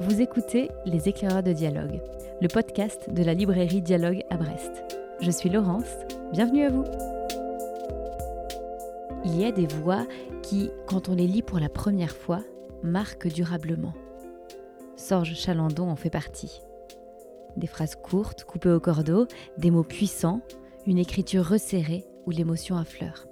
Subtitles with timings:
[0.00, 2.00] Vous écoutez Les éclaireurs de dialogue,
[2.40, 4.98] le podcast de la librairie Dialogue à Brest.
[5.20, 5.90] Je suis Laurence,
[6.32, 6.84] bienvenue à vous.
[9.24, 10.06] Il y a des voix
[10.42, 12.42] qui, quand on les lit pour la première fois,
[12.82, 13.94] marquent durablement.
[14.96, 16.62] Sorge Chalandon en fait partie.
[17.56, 19.26] Des phrases courtes, coupées au cordeau,
[19.58, 20.40] des mots puissants,
[20.86, 23.26] une écriture resserrée où l'émotion affleure.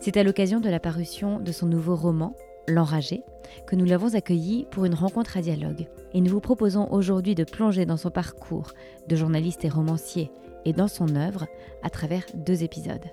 [0.00, 2.34] C'est à l'occasion de la parution de son nouveau roman,
[2.68, 3.24] L'Enragé,
[3.66, 5.88] que nous l'avons accueilli pour une rencontre à dialogue.
[6.12, 8.72] Et nous vous proposons aujourd'hui de plonger dans son parcours
[9.08, 10.30] de journaliste et romancier
[10.64, 11.46] et dans son œuvre
[11.82, 13.06] à travers deux épisodes.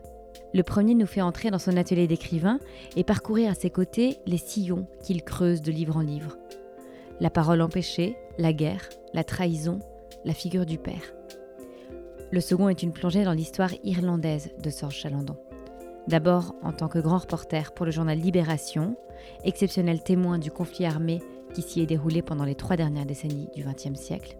[0.53, 2.59] Le premier nous fait entrer dans son atelier d'écrivain
[2.95, 6.37] et parcourir à ses côtés les sillons qu'il creuse de livre en livre.
[7.21, 9.79] La parole empêchée, la guerre, la trahison,
[10.25, 11.13] la figure du père.
[12.31, 15.37] Le second est une plongée dans l'histoire irlandaise de Sorge Chalandon.
[16.07, 18.95] D'abord en tant que grand reporter pour le journal Libération,
[19.43, 21.21] exceptionnel témoin du conflit armé
[21.53, 24.37] qui s'y est déroulé pendant les trois dernières décennies du XXe siècle,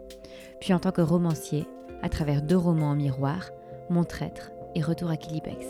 [0.60, 1.66] puis en tant que romancier
[2.04, 3.50] à travers deux romans en miroir,
[3.90, 5.66] Mon traître et Retour à Kilibex.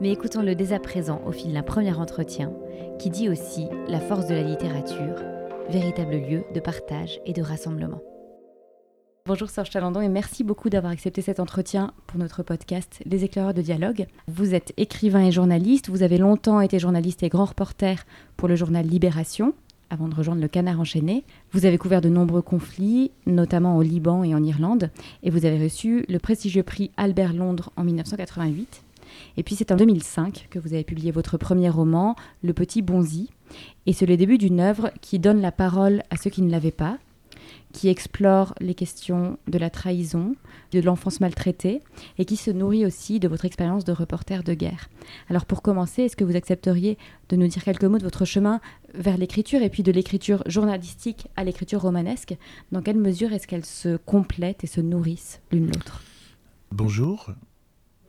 [0.00, 2.52] Mais écoutons-le dès à présent au fil d'un premier entretien
[2.98, 5.16] qui dit aussi la force de la littérature,
[5.68, 8.00] véritable lieu de partage et de rassemblement.
[9.26, 13.54] Bonjour Serge Chalandon et merci beaucoup d'avoir accepté cet entretien pour notre podcast Les éclaireurs
[13.54, 14.06] de dialogue.
[14.28, 18.04] Vous êtes écrivain et journaliste, vous avez longtemps été journaliste et grand reporter
[18.36, 19.54] pour le journal Libération
[19.88, 21.24] avant de rejoindre le Canard enchaîné.
[21.52, 24.90] Vous avez couvert de nombreux conflits, notamment au Liban et en Irlande,
[25.22, 28.82] et vous avez reçu le prestigieux prix Albert Londres en 1988.
[29.38, 33.30] Et puis c'est en 2005 que vous avez publié votre premier roman, Le Petit Bonzi,
[33.86, 36.70] et c'est le début d'une œuvre qui donne la parole à ceux qui ne l'avaient
[36.70, 36.98] pas,
[37.72, 40.36] qui explore les questions de la trahison,
[40.72, 41.80] de l'enfance maltraitée,
[42.18, 44.88] et qui se nourrit aussi de votre expérience de reporter de guerre.
[45.28, 48.60] Alors pour commencer, est-ce que vous accepteriez de nous dire quelques mots de votre chemin
[48.94, 52.36] vers l'écriture et puis de l'écriture journalistique à l'écriture romanesque?
[52.72, 56.02] Dans quelle mesure est-ce qu'elles se complètent et se nourrissent l'une l'autre?
[56.70, 57.32] Bonjour.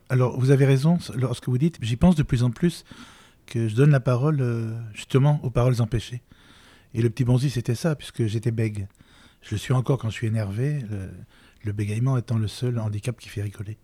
[0.10, 2.84] Alors vous avez raison lorsque vous dites, j'y pense de plus en plus
[3.46, 6.22] que je donne la parole euh, justement aux paroles empêchées.
[6.94, 8.88] Et le petit bonzi, c'était ça, puisque j'étais bègue.
[9.46, 10.82] Je le suis encore quand je suis énervé,
[11.64, 13.78] le, bégaiement étant le seul handicap qui fait rigoler.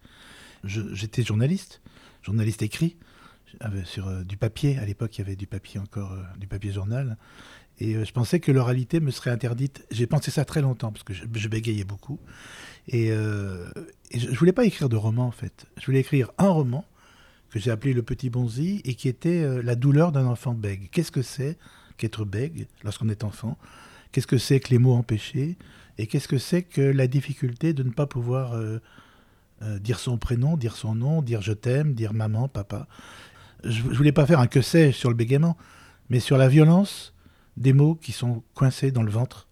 [0.63, 1.81] J'étais journaliste,
[2.23, 2.97] journaliste écrit,
[3.85, 4.77] sur euh, du papier.
[4.77, 7.17] À l'époque, il y avait du papier encore, euh, du papier journal.
[7.79, 9.85] Et euh, je pensais que l'oralité me serait interdite.
[9.91, 12.19] J'ai pensé ça très longtemps, parce que je, bégayais beaucoup.
[12.87, 15.65] Et, je ne voulais pas écrire de roman, en fait.
[15.77, 16.85] Je voulais écrire un roman
[17.49, 20.89] que j'ai appelé Le Petit Bonzi, et qui était la douleur d'un enfant bègue.
[20.91, 21.57] Qu'est-ce que c'est
[21.97, 23.57] qu'être bègue lorsqu'on est enfant?
[24.11, 25.57] Qu'est-ce que c'est que les mots empêchés
[25.97, 28.79] Et qu'est-ce que c'est que la difficulté de ne pas pouvoir euh,
[29.61, 32.87] euh, dire son prénom, dire son nom, dire je t'aime, dire maman, papa
[33.63, 35.57] Je ne voulais pas faire un que sais sur le bégaiement,
[36.09, 37.13] mais sur la violence
[37.57, 39.47] des mots qui sont coincés dans le ventre.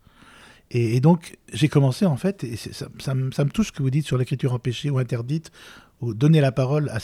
[0.72, 4.20] Et, donc, j'ai commencé en fait, et ça, me, touche ce que vous dites sur
[4.20, 5.52] l'écriture empêchée ou interdite,
[6.00, 7.00] ou donner la parole à,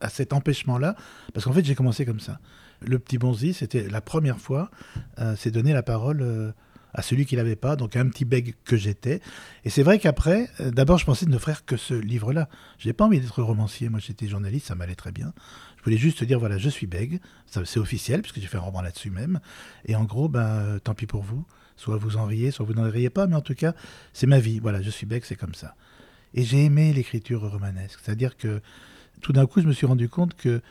[0.00, 0.96] à cet empêchement-là,
[1.32, 2.40] parce qu'en fait, j'ai commencé comme ça.
[2.82, 4.70] Le petit bonzi, c'était la première fois,
[5.18, 6.52] euh, c'est donner la parole
[6.96, 9.20] à celui qui l'avait pas, donc un petit bègue que j'étais.
[9.64, 12.48] Et c'est vrai qu'après, euh, d'abord, je pensais ne faire que ce livre-là.
[12.78, 13.90] Je n'ai pas envie d'être romancier.
[13.90, 15.34] Moi, j'étais journaliste, ça m'allait très bien.
[15.76, 17.20] Je voulais juste dire, voilà, je suis bègue.
[17.46, 19.40] C'est officiel, puisque j'ai fait un roman là-dessus même.
[19.84, 21.44] Et en gros, ben, euh, tant pis pour vous.
[21.76, 23.74] Soit vous en riez, soit vous n'en riez pas, mais en tout cas,
[24.14, 24.58] c'est ma vie.
[24.58, 25.74] Voilà, je suis bègue, c'est comme ça.
[26.32, 28.00] Et j'ai aimé l'écriture romanesque.
[28.02, 28.62] C'est-à-dire que
[29.20, 30.62] tout d'un coup, je me suis rendu compte que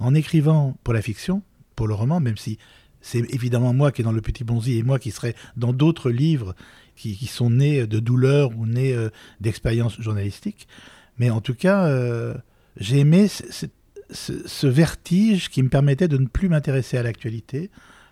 [0.00, 1.42] en écrivant pour la fiction,
[1.76, 2.58] pour le roman, même si
[3.08, 6.10] c'est évidemment moi qui est dans Le Petit Bonzi et moi qui serais dans d'autres
[6.10, 6.54] livres
[6.94, 9.08] qui, sont nés de douleur ou nés euh,
[9.40, 10.68] d'expériences journalistiques.
[11.16, 12.34] Mais en tout cas, euh,
[12.76, 17.70] j'ai aimé ce, vertige qui me permettait de ne plus m'intéresser à l'actualité,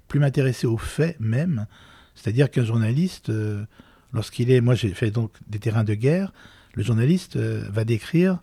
[0.09, 1.67] plus m'intéresser aux faits même.
[2.15, 3.67] C'est-à-dire qu'un journaliste, euh,
[4.15, 6.33] lorsqu'il est, moi j'ai fait donc des terrains de guerre,
[6.73, 8.39] le journaliste va décrire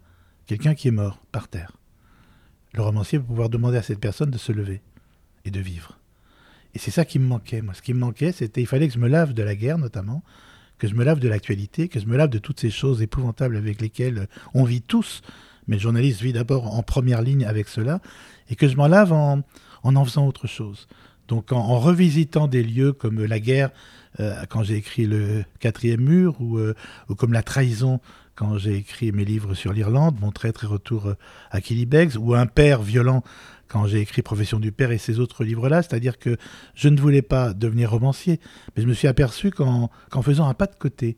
[0.45, 1.71] quelqu'un qui est mort par terre.
[2.73, 4.81] Le romancier va pouvoir demander à cette personne de se lever
[5.45, 5.97] et de vivre.
[6.75, 7.61] Et c'est ça qui me manquait.
[7.61, 9.77] Moi, ce qui me manquait, c'était il fallait que je me lave de la guerre
[9.77, 10.23] notamment,
[10.77, 13.55] que je me lave de l'actualité, que je me lave de toutes ces choses épouvantables
[13.55, 15.21] avec lesquelles on vit tous.
[15.67, 18.01] Mais le journaliste vit d'abord en première ligne avec cela,
[18.49, 19.43] et que je m'en lave en,
[19.83, 20.87] en, faisant autre chose.
[21.27, 23.69] Donc en, revisitant des lieux comme la guerre,
[24.19, 26.75] euh, quand j'ai écrit le quatrième mur, euh,
[27.09, 27.99] ou comme la trahison
[28.35, 31.17] quand j'ai écrit mes livres sur l'Irlande, Mon traître et retour euh,
[31.51, 33.23] à Killybegs, ou Un père violent
[33.67, 36.37] quand j'ai écrit Profession du père et ces autres livres-là, c'est-à-dire que
[36.75, 38.39] je ne voulais pas devenir romancier,
[38.75, 39.89] mais je me suis aperçu qu'en
[40.21, 41.17] faisant un pas de côté,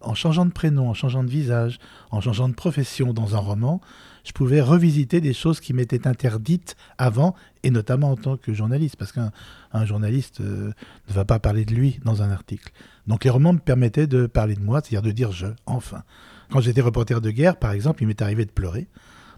[0.00, 1.78] en changeant de prénom, en changeant de visage,
[2.10, 3.80] en changeant de profession dans un roman,
[4.24, 8.96] je pouvais revisiter des choses qui m'étaient interdites avant, et notamment en tant que journaliste,
[8.96, 9.30] parce qu'un
[9.84, 10.72] journaliste euh,
[11.08, 12.72] ne va pas parler de lui dans un article.
[13.06, 16.02] Donc les romans me permettaient de parler de moi, c'est-à-dire de dire je, enfin.
[16.50, 18.88] Quand j'étais reporter de guerre, par exemple, il m'est arrivé de pleurer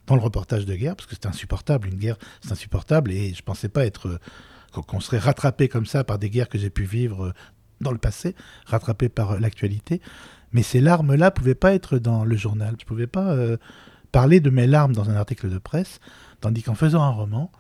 [0.06, 3.40] dans le reportage de guerre, parce que c'était insupportable, une guerre, c'est insupportable, et je
[3.40, 6.70] ne pensais pas être euh, qu'on serait rattrapé comme ça par des guerres que j'ai
[6.70, 7.32] pu vivre euh,
[7.80, 8.34] dans le passé,
[8.66, 10.00] rattrapé par l'actualité.
[10.52, 12.74] Mais ces larmes-là ne pouvaient pas être dans le journal.
[12.78, 13.58] Je ne pouvais pas euh,
[14.12, 16.00] parler de mes larmes dans un article de presse,
[16.40, 17.52] tandis qu'en faisant un roman,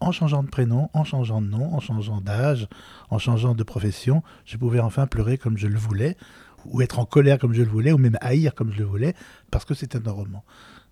[0.00, 2.68] en changeant de prénom, en changeant de nom, en changeant d'âge,
[3.10, 6.16] en changeant de profession, je pouvais enfin pleurer comme je le voulais,
[6.70, 9.14] ou être en colère comme je le voulais, ou même haïr comme je le voulais,
[9.50, 10.44] parce que c'était un roman.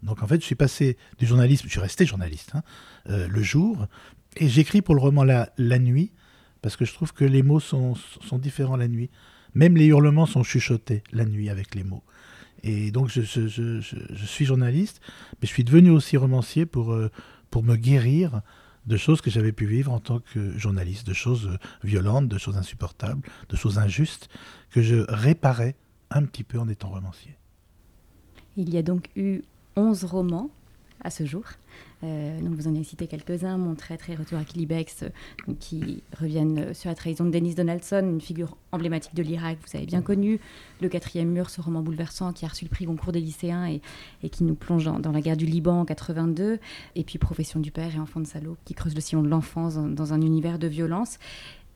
[0.02, 2.62] Donc en fait, je suis passé du journalisme, je suis resté journaliste hein,
[3.08, 3.86] euh, le jour,
[4.36, 6.12] et j'écris pour le roman la, la nuit,
[6.62, 9.10] parce que je trouve que les mots sont, sont différents la nuit.
[9.54, 12.02] Même les hurlements sont chuchotés la nuit avec les mots.
[12.62, 13.20] Et donc je,
[14.26, 15.00] suis journaliste,
[15.40, 17.10] mais je suis devenu aussi romancier pour, euh,
[17.50, 18.40] pour me guérir
[18.86, 22.38] de choses que j'avais pu vivre en tant que journaliste, de choses euh, violentes, de
[22.38, 24.28] choses insupportables, de choses injustes,
[24.70, 25.76] que je réparais
[26.10, 27.36] un petit peu en étant romancier.
[28.56, 29.42] Il y a donc eu
[29.76, 30.50] 11 romans
[31.00, 31.44] à ce jour.
[32.02, 36.02] Euh, donc vous en avez cité quelques-uns, Mon traître et Retour à Kilibex, euh, qui
[36.18, 39.86] reviennent euh, sur la trahison de Dennis Donaldson, une figure emblématique de l'Irak, vous avez
[39.86, 40.40] bien connu.
[40.80, 43.80] Le quatrième mur, ce roman bouleversant qui a reçu le prix Goncourt des lycéens et,
[44.22, 46.58] et qui nous plonge dans, la guerre du Liban en 82.
[46.96, 49.76] Et puis Profession du père et Enfant de salaud, qui creuse le sillon de l'enfance
[49.76, 51.18] dans, un univers de violence.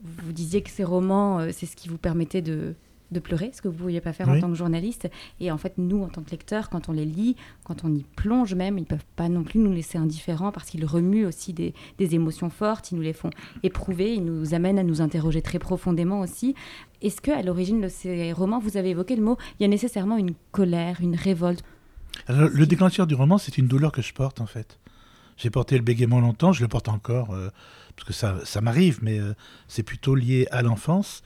[0.03, 2.75] Vous disiez que ces romans, c'est ce qui vous permettait de,
[3.11, 5.09] de pleurer, ce que vous ne pouviez pas faire en tant que journaliste.
[5.41, 8.05] Et en fait, nous, en tant que lecteurs, quand on les lit, quand on y
[8.17, 11.53] plonge même, ils ne peuvent pas non plus nous laisser indifférents parce qu'ils remuent aussi
[11.53, 13.31] des, émotions fortes, ils nous les font
[13.63, 16.55] éprouver, ils nous amènent à nous interroger très profondément aussi.
[17.03, 19.69] Est-ce que à l'origine de ces romans, vous avez évoqué le mot, il y a
[19.69, 21.65] nécessairement une colère, une révolte?
[22.29, 24.79] Le déclencheur du roman, c'est une douleur que je porte en fait.
[25.37, 27.51] J'ai porté le bégaiement longtemps, je le porte encore, euh,
[27.95, 29.35] parce que ça, ça m'arrive, mais euh,
[29.69, 31.23] c'est plutôt lié à l'enfance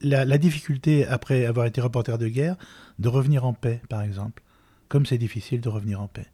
[0.00, 2.56] la, difficulté, après avoir été reporter de guerre,
[2.98, 4.42] de revenir en paix, par exemple.
[4.88, 6.26] Comme c'est difficile de revenir en paix.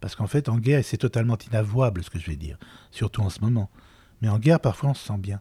[0.00, 2.58] Parce qu'en fait, en guerre, c'est totalement inavouable ce que je vais dire,
[2.90, 3.70] surtout en ce moment.
[4.20, 5.40] Mais en guerre, parfois, on se sent bien.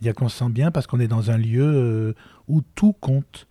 [0.00, 2.14] Il y a qu'on se sent bien parce qu'on est dans un lieu euh,
[2.48, 3.46] où tout compte,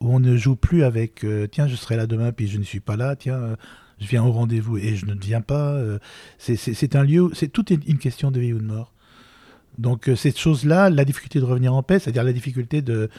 [0.00, 2.62] où on ne joue plus avec euh, tiens, je serai là demain, puis je ne
[2.62, 3.56] suis pas là, tiens, euh,
[3.98, 5.80] je viens au rendez-vous et je ne viens pas.
[6.38, 8.92] c'est un lieu, c'est toute une question de vie ou de mort.
[9.78, 13.10] Donc euh, cette chose-là, la difficulté de revenir en paix, c'est-à-dire la difficulté de,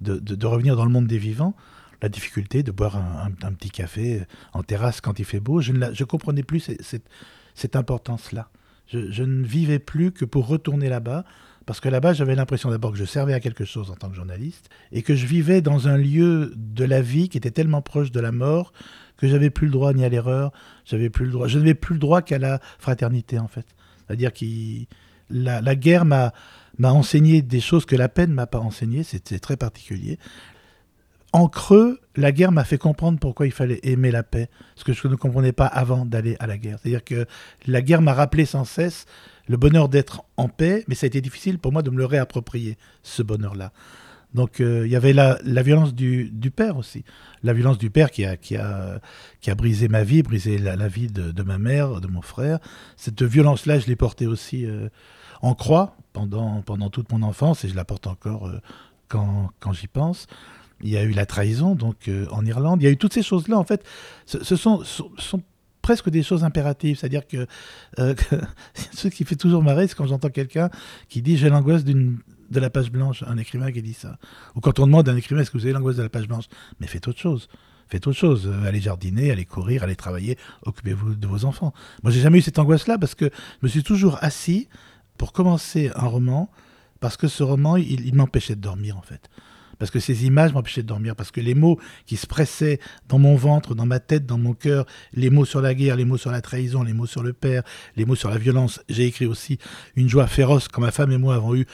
[0.00, 1.54] de, revenir dans le monde des vivants,
[2.02, 4.22] la difficulté de boire un, petit café
[4.52, 7.08] en terrasse quand il fait beau, je ne comprenais plus cette,
[7.54, 8.50] cette, importance-là.
[8.86, 11.24] Je, ne vivais plus que pour retourner là-bas,
[11.64, 14.14] parce que là-bas, j'avais l'impression d'abord que je servais à quelque chose en tant que
[14.14, 18.12] journaliste, et que je vivais dans un lieu de la vie qui était tellement proche
[18.12, 18.72] de la mort
[19.16, 20.52] que j'avais plus le droit ni à l'erreur,
[20.84, 23.66] j'avais plus le droit, je n'avais plus le droit qu'à la fraternité en fait.
[24.06, 24.86] C'est-à-dire qu'il
[25.30, 26.32] la, guerre m'a
[26.82, 30.18] enseigné des choses que la peine m'a pas enseigné, c'était très particulier.
[31.32, 34.92] En creux, la guerre m'a fait comprendre pourquoi il fallait aimer la paix, ce que
[34.92, 36.78] je ne comprenais pas avant d'aller à la guerre.
[36.80, 37.26] C'est-à-dire que
[37.66, 39.04] la guerre m'a rappelé sans cesse
[39.48, 42.06] le bonheur d'être en paix, mais ça a été difficile pour moi de me le
[42.06, 43.72] réapproprier, ce bonheur-là.
[44.34, 47.04] Donc euh, il y avait la, violence du, père aussi.
[47.42, 49.00] La violence du père qui a, qui a,
[49.40, 52.58] qui a brisé ma vie, brisé la, vie de, ma mère, de mon frère.
[52.96, 54.88] Cette violence-là, je l'ai portée aussi euh,
[55.42, 58.60] en croix pendant, pendant toute mon enfance et je la porte encore euh,
[59.08, 60.26] quand, quand j'y pense.
[60.82, 62.82] Il y a eu la trahison donc en Irlande.
[62.82, 63.56] Il y a eu toutes ces choses-là.
[63.56, 63.82] En fait,
[64.26, 65.42] ce, sont, sont,
[65.80, 66.98] presque des choses impératives.
[66.98, 67.46] C'est-à-dire que,
[67.96, 68.36] que
[68.92, 70.68] ce qui fait toujours marrer, c'est quand j'entends quelqu'un
[71.08, 72.18] qui dit j'ai l'angoisse d'une
[72.50, 74.18] de la page blanche, un écrivain qui dit ça.
[74.54, 76.28] Ou quand on demande à un écrivain est-ce que vous avez l'angoisse de la page
[76.28, 76.46] blanche?
[76.80, 77.48] Mais faites autre chose.
[77.88, 78.46] Faites autre chose.
[78.46, 81.72] Euh, allez jardiner, allez courir, allez travailler, occupez-vous de vos enfants.
[82.02, 84.68] Moi, j'ai jamais eu cette angoisse-là parce que je me suis toujours assis
[85.16, 86.50] pour commencer un roman
[87.00, 89.28] parce que ce roman, il, m'empêchait de dormir en fait.
[89.78, 93.18] Parce que ces images m'empêchaient de dormir, parce que les mots qui se pressaient dans
[93.18, 96.16] mon ventre, dans ma tête, dans mon cœur, les mots sur la guerre, les mots
[96.16, 97.62] sur la trahison, les mots sur le père,
[97.94, 98.80] les mots sur la violence.
[98.88, 99.58] J'ai écrit aussi
[99.94, 101.66] une joie féroce quand ma femme et moi avons eu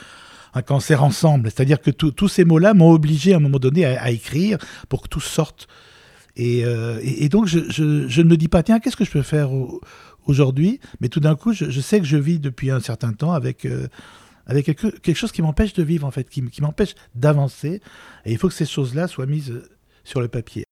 [0.55, 1.51] un cancer ensemble.
[1.51, 4.59] C'est-à-dire que tous ces mots-là m'ont obligé à un moment donné à, écrire
[4.89, 5.69] pour que tout sorte.
[6.35, 7.59] Et, euh, donc je,
[8.21, 9.51] ne me dis pas, tiens, qu'est-ce que je peux faire
[10.27, 13.65] aujourd'hui Mais tout d'un coup, je, sais que je vis depuis un certain temps avec,
[13.65, 13.89] euh,
[14.47, 17.81] avec quelque, quelque, chose qui m'empêche de vivre, en fait, qui, qui m'empêche d'avancer.
[18.25, 19.63] Et il faut que ces choses-là soient mises
[20.05, 20.65] sur le papier.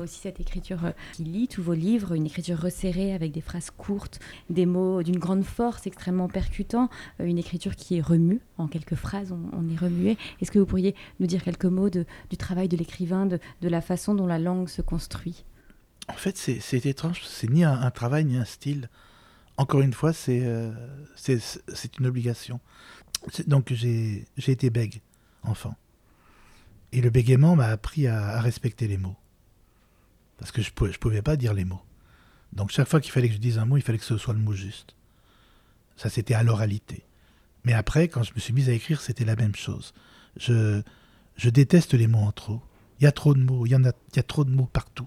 [0.00, 3.70] Aussi cette écriture euh, qui lit tous vos livres, une écriture resserrée avec des phrases
[3.70, 6.88] courtes, des mots d'une grande force, extrêmement percutant,
[7.20, 10.16] euh, une écriture qui est remue, en quelques phrases, on, est remué.
[10.40, 13.68] Est-ce que vous pourriez nous dire quelques mots de, du travail de l'écrivain, de, de,
[13.68, 15.44] la façon dont la langue se construit?
[16.08, 18.88] En fait, c'est étrange, c'est ni un, travail ni un style.
[19.56, 20.72] Encore une fois, c'est euh,
[21.14, 22.58] c'est une obligation.
[23.46, 25.02] Donc j'ai été bègue,
[25.42, 25.76] enfant.
[26.92, 29.16] Et le bégaiement m'a appris à, respecter les mots.
[30.40, 31.82] Parce que je ne pouvais, pas dire les mots.
[32.54, 34.32] Donc chaque fois qu'il fallait que je dise un mot, il fallait que ce soit
[34.32, 34.96] le mot juste.
[35.96, 37.04] Ça, c'était à l'oralité.
[37.64, 39.92] Mais après, quand je me suis mis à écrire, c'était la même chose.
[40.38, 40.82] Je,
[41.44, 42.62] déteste les mots en trop.
[42.98, 44.50] Il y a trop de mots, il y, en a, il y a trop de
[44.50, 45.06] mots partout.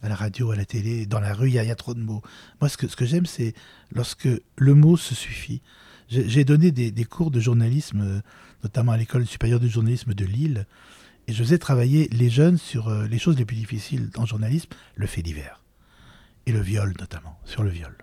[0.00, 2.22] À la radio, à la télé, dans la rue, il y a, trop de mots.
[2.62, 3.52] Moi, ce que, j'aime, c'est
[3.92, 5.60] lorsque le mot se suffit.
[6.08, 8.22] J'ai donné des, des, cours de journalisme,
[8.64, 10.66] notamment à l'école supérieure de journalisme de Lille,
[11.30, 14.68] et je faisais travailler les jeunes sur euh, les choses les plus difficiles en journalisme,
[14.96, 15.62] le fait divers.
[16.46, 17.96] Et le viol notamment, sur le viol.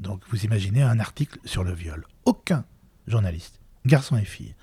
[0.00, 2.06] Donc vous imaginez un article sur le viol.
[2.24, 2.64] Aucun
[3.06, 4.54] journaliste, garçon et fille,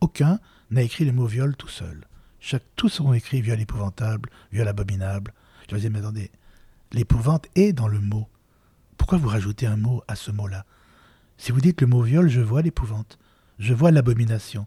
[0.00, 0.40] aucun
[0.70, 2.06] n'a écrit le mot viol tout seul.
[2.38, 5.34] Chaque, tous ont écrit viol épouvantable, viol abominable.
[5.68, 6.30] Je me disais, mais attendez,
[6.92, 8.26] l'épouvante est dans le mot.
[8.96, 10.64] Pourquoi vous rajoutez un mot à ce mot-là?
[11.36, 13.18] Si vous dites le mot viol, je vois l'épouvante.
[13.58, 14.66] Je vois l'abomination.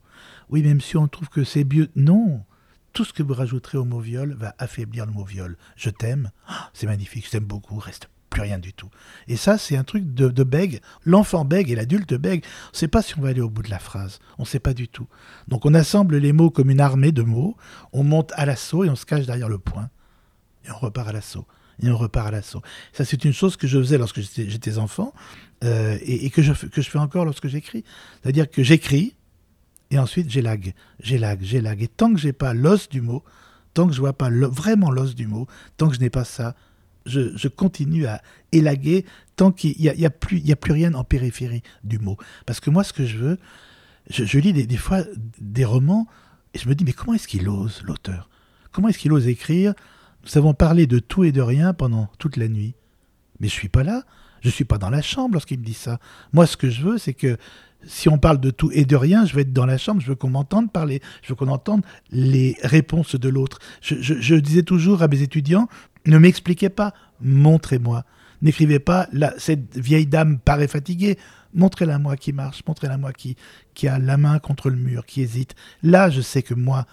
[0.49, 1.89] Oui, même si on trouve que c'est mieux.
[1.95, 2.45] Non
[2.93, 5.57] tout ce que vous rajouterez au mot viol va affaiblir le mot viol.
[5.75, 8.89] Je t'aime, ah, c'est magnifique, je t'aime beaucoup, reste plus rien du tout.
[9.27, 10.81] Et ça, c'est un truc de, bègue.
[11.05, 12.43] L'enfant bègue et l'adulte bègue.
[12.45, 14.19] On ne sait pas si on va aller au bout de la phrase.
[14.39, 15.07] On ne sait pas du tout.
[15.47, 17.55] Donc on assemble les mots comme une armée de mots.
[17.93, 19.89] On monte à l'assaut et on se cache derrière le point.
[20.65, 21.45] Et on repart à l'assaut.
[21.81, 22.61] Et on repart à l'assaut.
[22.91, 25.13] Ça, c'est une chose que je faisais lorsque j'étais enfant
[25.63, 27.83] euh, et, que je fais encore lorsque j'écris.
[28.21, 29.15] C'est-à-dire que j'écris,
[29.93, 31.83] et ensuite, j'élague, j'élague, j'élague.
[31.83, 33.23] Et tant que j'ai pas l'os du mot,
[33.75, 35.45] tant que je vois pas vraiment l'os du mot,
[35.77, 36.55] tant que je n'ai pas ça,
[37.05, 41.03] je, continue à élaguer tant qu'il n'y a, y a, plus, a plus rien en
[41.03, 42.17] périphérie du mot.
[42.47, 43.37] Parce que moi, ce que je veux,
[44.09, 45.03] je, lis des, fois
[45.39, 46.07] des romans
[46.55, 48.31] et je me dis, mais comment est-ce qu'il ose, l'auteur?
[48.71, 49.75] Comment est-ce qu'il ose écrire?
[50.23, 52.73] Nous avons parlé de tout et de rien pendant toute la nuit.
[53.39, 54.05] Mais je suis pas là.
[54.41, 55.99] Je suis pas dans la chambre lorsqu'il me dit ça.
[56.31, 57.37] Moi, ce que je veux, c'est que
[57.85, 60.07] si on parle de tout et de rien, je vais être dans la chambre, je
[60.07, 63.59] veux qu'on m'entende parler, je veux qu'on entende les réponses de l'autre.
[63.81, 65.67] Je, disais toujours à mes étudiants,
[66.05, 68.03] ne m'expliquez pas, montrez-moi.
[68.41, 71.17] N'écrivez pas, cette vieille dame paraît fatiguée,
[71.53, 73.37] montrez-la moi qui marche, montrez-la moi qui,
[73.87, 75.55] a la main contre le mur, qui hésite.
[75.81, 76.85] Là, je sais que moi,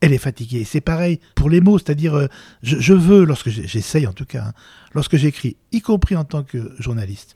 [0.00, 0.64] elle est fatiguée.
[0.64, 2.28] C'est pareil pour les mots, c'est-à-dire, euh,
[2.62, 4.52] je, veux, lorsque j'essaye en tout cas, hein,
[4.94, 7.34] lorsque j'écris, y compris en tant que journaliste,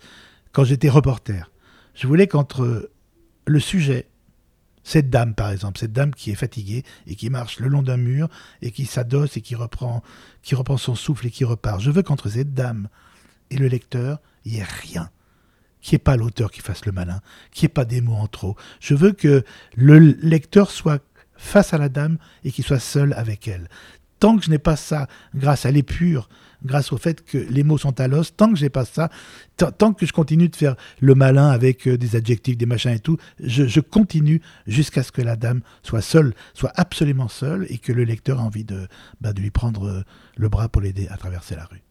[0.52, 1.49] quand j'étais reporter,
[1.94, 2.90] je voulais qu'entre
[3.46, 4.08] le sujet,
[4.82, 7.96] cette dame par exemple, cette dame qui est fatiguée et qui marche le long d'un
[7.96, 8.28] mur
[8.62, 10.02] et qui s'adosse et qui reprend,
[10.42, 12.88] qui reprend son souffle et qui repart, je veux qu'entre cette dame
[13.50, 15.10] et le lecteur, il n'y ait rien.
[15.86, 17.20] N'y ait pas l'auteur qui fasse le malin,
[17.56, 18.56] n'y ait pas des mots en trop.
[18.80, 19.44] Je veux que
[19.74, 21.02] le lecteur soit
[21.36, 23.68] face à la dame et qu'il soit seul avec elle.
[24.20, 26.28] Tant que je n'ai pas ça, grâce à l'épure
[26.64, 28.34] grâce au fait que les mots sont à l'os.
[28.36, 29.10] Tant que j'ai pas ça,
[29.56, 32.98] tant que je continue de faire le malin avec euh, des adjectifs, des machins et
[32.98, 37.92] tout, je, continue jusqu'à ce que la dame soit seule, soit absolument seule, et que
[37.92, 38.88] le lecteur a envie de,
[39.20, 40.04] bah, lui prendre euh,
[40.36, 41.82] le bras pour l'aider à traverser la rue.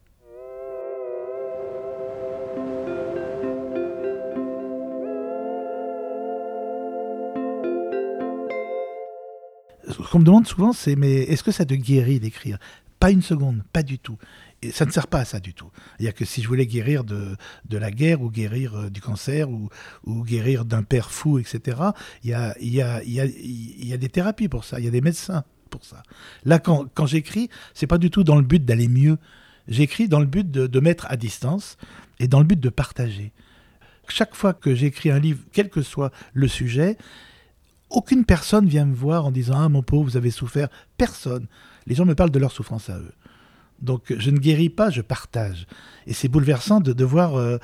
[9.90, 12.58] Ce qu'on me demande souvent, c'est mais est-ce que ça te guérit d'écrire?
[12.98, 14.18] Pas une seconde, pas du tout
[14.70, 15.70] ça ne sert pas à ça du tout.
[15.98, 17.36] Il n'y a que si je voulais guérir de,
[17.68, 19.70] de la guerre ou guérir euh, du cancer ou,
[20.04, 21.78] ou guérir d'un père fou, etc.,
[22.22, 24.88] il y a, y, a, y, a, y a des thérapies pour ça, il y
[24.88, 26.02] a des médecins pour ça.
[26.44, 29.16] Là, quand, quand j'écris, c'est pas du tout dans le but d'aller mieux.
[29.68, 31.78] J'écris dans le but de, de mettre à distance
[32.18, 33.32] et dans le but de partager.
[34.08, 36.98] Chaque fois que j'écris un livre, quel que soit le sujet,
[37.90, 40.68] aucune personne vient me voir en disant Ah, mon pauvre, vous avez souffert.
[40.96, 41.46] Personne.
[41.86, 43.12] Les gens me parlent de leur souffrance à eux.
[43.80, 45.66] Donc je ne guéris pas, je partage.
[46.06, 47.36] Et c'est bouleversant de, voir.
[47.36, 47.58] Euh,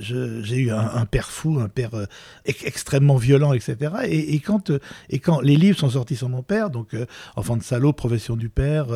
[0.00, 2.06] j'ai eu un, père fou, un père euh,
[2.44, 3.76] extrêmement violent, etc.
[4.04, 6.94] Et, quand, euh, et quand les livres sont sortis sur mon père, donc
[7.36, 8.86] Enfant de salaud, Profession du père,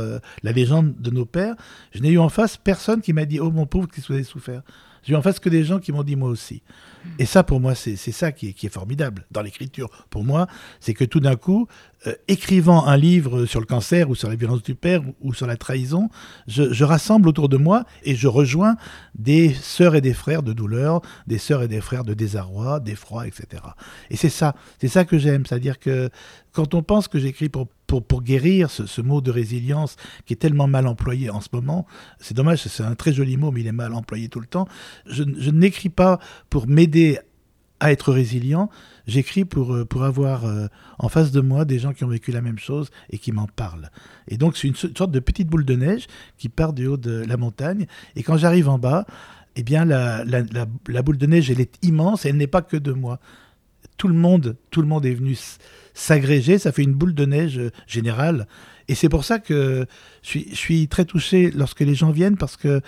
[0.42, 1.56] La légende de nos pères,
[1.92, 4.18] je n'ai eu en face personne qui m'a dit Oh mon pauvre, qu'est-ce que vous
[4.18, 4.62] avez souffert?
[5.05, 6.63] J'ai eu en face que des gens qui m'ont dit Moi aussi.
[7.19, 9.91] Et ça, pour moi, c'est ça qui est, qui est, formidable dans l'écriture.
[10.11, 10.47] Pour moi,
[10.81, 11.69] c'est que tout d'un coup,
[12.07, 15.47] euh, écrivant un livre sur le cancer ou sur la violence du père ou, sur
[15.47, 16.09] la trahison,
[16.47, 18.77] je, rassemble autour de moi et je rejoins
[19.15, 23.27] des sœurs et des frères de douleur, des sœurs et des frères de désarroi, d'effroi,
[23.27, 23.63] etc.
[24.11, 25.47] Et c'est ça, c'est ça que j'aime.
[25.47, 26.11] C'est-à-dire que
[26.53, 27.69] quand on pense que j'écris pour,
[28.01, 29.97] pour, guérir ce, mot de résilience
[30.27, 31.87] qui est tellement mal employé en ce moment.
[32.19, 34.67] C'est dommage, c'est un très joli mot, mais il est mal employé tout le temps.
[35.07, 36.19] Je, n'écris pas
[36.51, 37.19] pour m'aider
[37.81, 38.71] à être résilient,
[39.07, 42.31] j'écris pour, euh, pour avoir euh, en face de moi des gens qui ont vécu
[42.31, 43.91] la même chose et qui m'en parlent.
[44.29, 46.07] Et donc c'est une sorte de petite boule de neige
[46.39, 47.87] qui part du haut de la montagne.
[48.17, 49.07] Et quand j'arrive en bas,
[49.57, 50.43] eh bien la, la,
[50.89, 53.21] la, boule de neige, elle est immense et elle n'est pas que de moi.
[53.97, 55.37] Tout le monde, tout le monde est venu
[55.95, 58.47] s'agréger, ça fait une boule de neige euh, générale.
[58.89, 59.87] Et c'est pour ça que
[60.23, 62.83] je suis, très touché lorsque les gens viennent parce que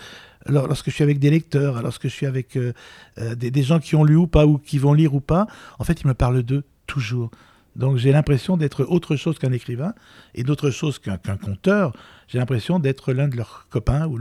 [0.46, 2.72] lorsque je suis avec des lecteurs, lorsque je suis avec euh,
[3.18, 5.46] euh, des, gens qui ont lu ou pas, ou qui vont lire ou pas,
[5.78, 7.30] en fait, ils me parlent d'eux toujours.
[7.76, 9.94] Donc j'ai l'impression d'être autre chose qu'un écrivain
[10.34, 11.92] et d'autre chose qu'un conteur.
[12.26, 14.18] J'ai l'impression d'être l'un de leurs copains ou,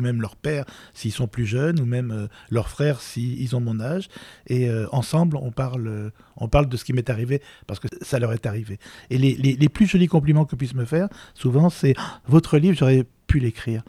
[0.00, 3.80] même leur père s'ils sont plus jeunes ou même euh, leurs frères s'ils ont mon
[3.80, 4.08] âge.
[4.46, 8.32] Et ensemble, on parle, on parle de ce qui m'est arrivé parce que ça leur
[8.32, 8.78] est arrivé.
[9.10, 12.76] Et les, les, plus jolis compliments que puissent me faire, souvent, c'est ah, Votre livre,
[12.78, 13.82] j'aurais pu l'écrire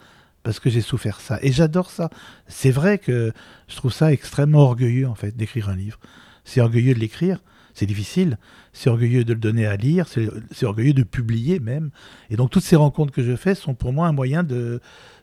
[0.44, 1.38] parce que j'ai souffert ça.
[1.42, 2.10] Et j'adore ça.
[2.46, 3.32] C'est vrai que
[3.66, 5.98] je trouve ça extrêmement orgueilleux, en fait, d'écrire un livre.
[6.44, 7.40] C'est orgueilleux de l'écrire,
[7.74, 8.38] c'est difficile.
[8.72, 11.90] C'est orgueilleux de le donner à lire, c'est orgueilleux de publier même.
[12.30, 14.80] Et donc toutes ces rencontres que je fais sont pour moi un moyen de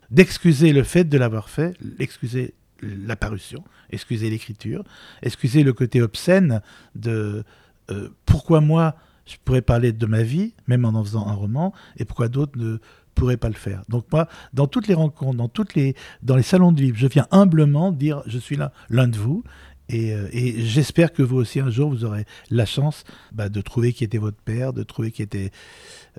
[0.10, 4.84] d'excuser le fait de l'avoir fait, excuser la parution, excuser l'écriture,
[5.22, 6.62] excuser le côté obscène
[6.96, 7.46] de
[7.90, 11.74] euh, pourquoi moi je pourrais parler de ma vie, même en en faisant un roman,
[11.96, 12.80] et pourquoi d'autres ne
[13.16, 13.84] pourrais pas le faire.
[13.88, 15.96] Donc moi, dans toutes les rencontres, dans, toutes les,
[16.42, 18.58] salons de livres, je viens humblement dire je suis
[18.90, 19.44] l'un de vous.
[19.92, 23.62] Et, euh, et j'espère que vous aussi, un jour, vous aurez la chance bah, de
[23.62, 25.52] trouver qui était votre père, de trouver qui était,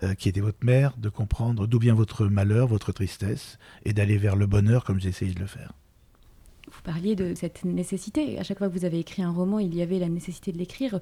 [0.02, 4.18] euh, qui était votre mère, de comprendre d'où vient votre malheur, votre tristesse, et d'aller
[4.18, 5.72] vers le bonheur comme j'ai de le faire.
[6.70, 8.38] Vous parliez de cette nécessité.
[8.38, 10.58] À chaque fois que vous avez écrit un roman, il y avait la nécessité de
[10.58, 11.00] l'écrire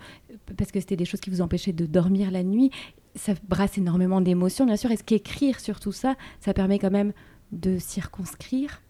[0.57, 2.71] parce que c'était des choses qui vous empêchaient de dormir la nuit
[3.15, 4.91] ça brasse énormément d'émotions, bien sûr.
[4.91, 7.13] Est-ce qu'écrire sur tout ça, ça permet quand même
[7.53, 8.81] de circonscrire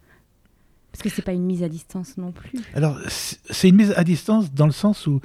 [0.91, 2.59] Parce que c'est pas une mise à distance non plus.
[2.73, 5.21] Alors, c'est une mise à distance dans le sens où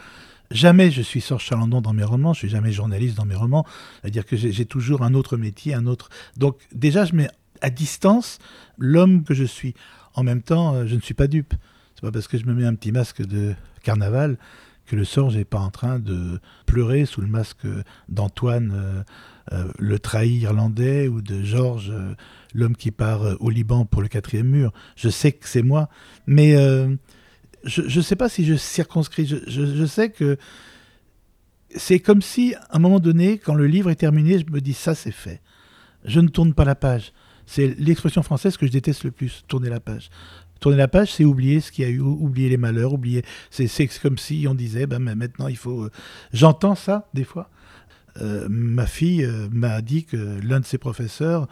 [0.50, 3.66] jamais je suis Sorge Chalandon dans mes romans, je suis jamais journaliste dans mes romans.
[4.00, 6.08] C'est-à-dire que j'ai toujours un autre métier, un autre.
[6.36, 7.28] Donc, déjà, je mets
[7.60, 8.38] à distance
[8.78, 9.74] l'homme que je suis.
[10.14, 11.54] En même temps, euh, je ne suis pas dupe.
[11.94, 14.38] C'est pas parce que je me mets un petit masque de carnaval
[14.86, 17.66] que le sort n'est pas en train de pleurer sous le masque
[18.08, 19.02] d'Antoine, euh,
[19.52, 21.92] euh, le trahi irlandais, ou de Georges,
[22.56, 24.72] l'homme qui part au Liban pour le quatrième mur.
[24.96, 25.88] Je sais que c'est moi,
[26.26, 26.54] mais
[27.66, 29.26] je ne sais pas si je circonscris.
[29.26, 30.36] Je, sais que
[31.74, 34.74] c'est comme si, à un moment donné, quand le livre est terminé, je me dis
[34.74, 35.40] ça, c'est fait.
[36.04, 37.12] Je ne tourne pas la page.
[37.44, 40.10] C'est l'expression française que je déteste le plus, tourner la page.
[40.60, 43.24] Tourner la page, c'est oublier ce qu'il y a eu, oublier les malheurs, oublier.
[43.50, 43.68] C'est
[44.00, 45.84] comme si on disait, ben, maintenant il faut.
[45.84, 45.90] Euh,
[46.32, 47.50] j'entends ça des fois.
[48.22, 51.46] Euh, ma fille euh, m'a dit que l'un de ses professeurs,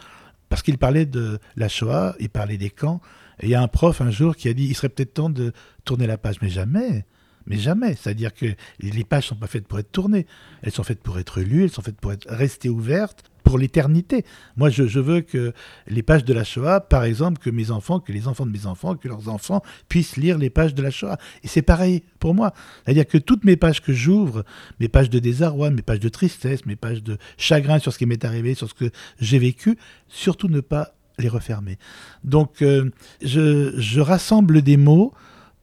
[0.54, 3.00] parce qu'il parlait de la Shoah, il parlait des camps,
[3.40, 5.28] et il y a un prof un jour qui a dit, il serait peut-être temps
[5.28, 5.52] de
[5.84, 7.06] tourner la page, mais jamais.
[7.46, 7.96] Mais jamais.
[7.96, 8.46] C'est-à-dire que
[8.78, 10.26] les pages sont pas faites pour être tournées.
[10.62, 14.24] Elles sont faites pour être lues, elles sont faites pour être rester ouvertes pour l'éternité.
[14.56, 15.52] Moi, je, veux que
[15.86, 18.66] les pages de la Shoah, par exemple, que mes enfants, que les enfants de mes
[18.66, 21.18] enfants, que leurs enfants puissent lire les pages de la Shoah.
[21.44, 22.52] Et c'est pareil pour moi.
[22.84, 24.42] C'est-à-dire que toutes mes pages que j'ouvre,
[24.80, 28.06] mes pages de désarroi, mes pages de tristesse, mes pages de chagrin sur ce qui
[28.06, 28.90] m'est arrivé, sur ce que
[29.20, 31.78] j'ai vécu, surtout ne pas les refermer.
[32.24, 32.90] Donc, euh,
[33.22, 35.14] je, je rassemble des mots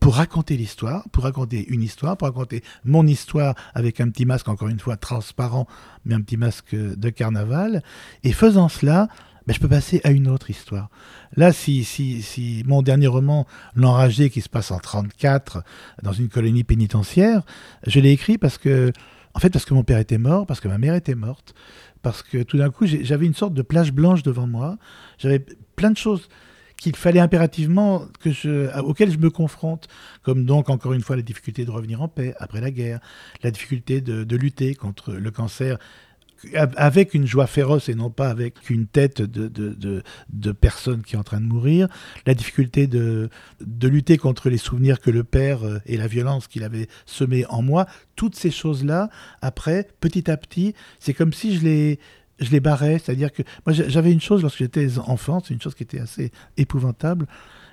[0.02, 4.48] pour raconter l'histoire, pour raconter une histoire, pour raconter mon histoire avec un petit masque,
[4.48, 5.68] encore une fois, transparent,
[6.06, 7.84] mais un petit masque de carnaval.
[8.24, 9.10] Et faisant cela,
[9.46, 10.90] ben, je peux passer à une autre histoire.
[11.38, 15.64] Là, si, si, si mon dernier roman, L'Enragé, qui se passe en 34,
[16.02, 17.44] dans une colonie pénitentiaire,
[17.86, 18.92] je l'ai écrit parce que,
[19.36, 21.54] en fait, parce que mon père était mort, parce que ma mère était morte,
[22.02, 24.80] parce que tout d'un coup, j'avais une sorte de plage blanche devant moi.
[25.20, 26.28] J'avais plein de choses
[26.82, 29.88] qu'il fallait impérativement que je, auquel je me confronte,
[30.24, 33.00] comme donc encore une fois la difficulté de revenir en paix après la guerre,
[33.44, 35.78] la difficulté de, lutter contre le cancer
[36.56, 41.14] avec une joie féroce et non pas avec une tête de, de, de, personne qui
[41.14, 41.88] est en train de mourir,
[42.26, 43.30] la difficulté de,
[43.64, 47.46] de lutter contre les souvenirs que le père euh, et la violence qu'il avait semé
[47.46, 49.12] en moi, toutes ces choses-là,
[49.44, 52.00] après, petit à petit, c'est comme si je les,
[52.42, 53.00] je les barrais.
[53.00, 56.32] C'est-à-dire que moi, j'avais une chose lorsque j'étais enfant, c'est une chose qui était assez
[56.58, 57.28] épouvantable.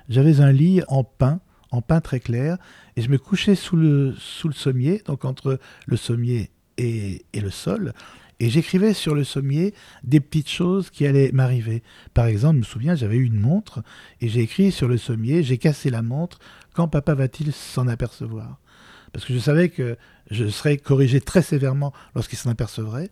[0.07, 2.57] J'avais un lit en pain, en pain très clair,
[2.95, 7.41] et je me couchais sous le, sous le sommier, donc entre le sommier et, et
[7.41, 7.93] le sol,
[8.39, 11.83] et j'écrivais sur le sommier des petites choses qui allaient m'arriver.
[12.13, 13.83] Par exemple, je me souviens, j'avais eu une montre,
[14.21, 16.39] et j'ai écrit sur le sommier, j'ai cassé la montre,
[16.73, 18.59] quand papa va-t-il s'en apercevoir?
[19.11, 19.97] Parce que je savais que
[20.31, 23.09] je serais corrigé très sévèrement lorsqu'il s'en apercevrait.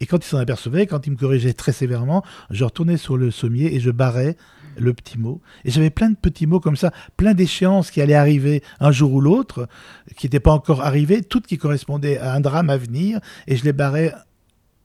[0.00, 3.30] Et quand il s'en apercevait, quand il me corrigeait très sévèrement, je retournais sur le
[3.30, 4.36] sommier et je barrais
[4.76, 5.40] le petit mot.
[5.64, 9.12] Et j'avais plein de petits mots comme ça, plein d'échéances qui allaient arriver un jour
[9.12, 9.68] ou l'autre,
[10.16, 13.64] qui n'étaient pas encore arrivées, toutes qui correspondaient à un drame à venir, et je
[13.64, 14.12] les barrais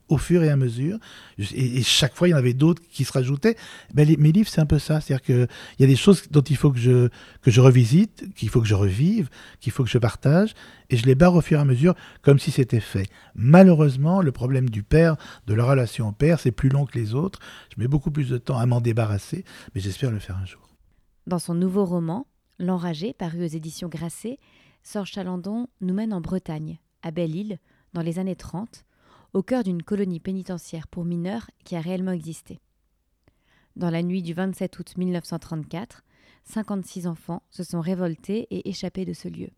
[0.09, 0.97] au fur et à mesure.
[1.37, 3.55] Et, chaque fois, il y en avait d'autres qui se rajoutaient.
[3.93, 4.99] Ben, mes livres, c'est un peu ça.
[4.99, 5.47] C'est-à-dire qu'il
[5.79, 7.07] y a des choses dont il faut que je,
[7.41, 9.29] que je revisite, qu'il faut que je revive,
[9.61, 10.53] qu'il faut que je partage.
[10.89, 13.07] Et je les barre au fur et à mesure, comme si c'était fait.
[13.35, 15.15] Malheureusement, le problème du père,
[15.47, 17.39] de la relation au père, c'est plus long que les autres.
[17.75, 20.67] Je mets beaucoup plus de temps à m'en débarrasser, mais j'espère le faire un jour.
[21.27, 22.25] Dans son nouveau roman,
[22.59, 24.37] L'Enragé, paru aux éditions Grasset,
[24.83, 27.57] Sorge Chalandon nous mène en Bretagne, à Belle-Île,
[27.93, 28.83] dans les années 30,
[29.33, 32.59] au cœur d'une colonie pénitentiaire pour mineurs qui a réellement existé.
[33.75, 36.03] Dans la nuit du 27 août 1934,
[36.45, 39.49] 56 enfants se sont révoltés et échappés de ce lieu.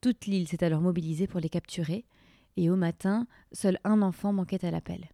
[0.00, 2.04] Toute l'île s'est alors mobilisée pour les capturer,
[2.56, 5.08] et au matin, seul un enfant manquait à l'appel.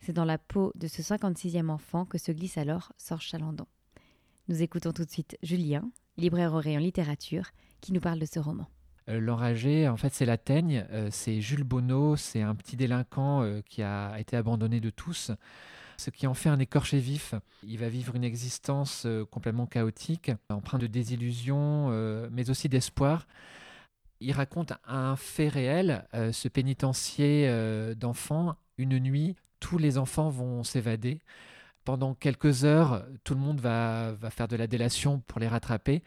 [0.00, 3.66] C'est dans la peau de ce 56e enfant que se glisse alors Sorge Chalandon.
[4.48, 7.46] Nous écoutons tout de suite Julien, libraire au rayon littérature,
[7.80, 8.68] qui nous parle de ce roman.
[9.08, 10.86] Euh, l'enragé, en fait, c'est la teigne.
[10.90, 15.30] Euh, c'est Jules Bonneau, c'est un petit délinquant euh, qui a été abandonné de tous,
[15.96, 17.34] ce qui en fait un écorché vif.
[17.62, 21.88] Il va vivre une existence complètement chaotique, empreinte de désillusion,
[22.32, 23.26] mais aussi d'espoir.
[24.20, 27.48] Il raconte un fait réel, ce pénitencier
[27.94, 28.56] d'enfants.
[28.76, 31.20] Une nuit, tous les enfants vont s'évader.
[31.84, 36.02] Pendant quelques heures, tout le monde va, va faire de la délation pour les rattraper.